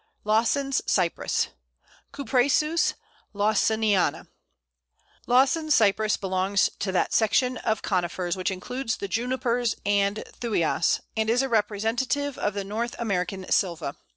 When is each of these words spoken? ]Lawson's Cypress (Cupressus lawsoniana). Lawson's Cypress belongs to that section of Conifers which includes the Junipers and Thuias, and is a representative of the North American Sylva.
]Lawson's 0.31 0.81
Cypress 0.87 1.49
(Cupressus 2.11 2.95
lawsoniana). 3.35 4.25
Lawson's 5.27 5.75
Cypress 5.75 6.17
belongs 6.17 6.71
to 6.79 6.91
that 6.91 7.13
section 7.13 7.57
of 7.57 7.83
Conifers 7.83 8.35
which 8.35 8.49
includes 8.49 8.97
the 8.97 9.07
Junipers 9.07 9.75
and 9.85 10.23
Thuias, 10.33 11.01
and 11.15 11.29
is 11.29 11.43
a 11.43 11.49
representative 11.49 12.39
of 12.39 12.55
the 12.55 12.63
North 12.63 12.95
American 12.97 13.45
Sylva. 13.51 13.93